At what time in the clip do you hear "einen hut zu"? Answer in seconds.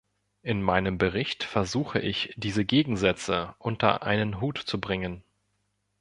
4.01-4.81